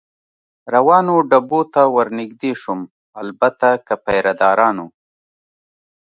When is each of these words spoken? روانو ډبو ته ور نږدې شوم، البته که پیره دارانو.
روانو 0.73 1.15
ډبو 1.29 1.61
ته 1.73 1.81
ور 1.95 2.07
نږدې 2.19 2.51
شوم، 2.61 2.79
البته 3.21 3.69
که 3.85 3.93
پیره 4.05 4.33
دارانو. 4.41 4.87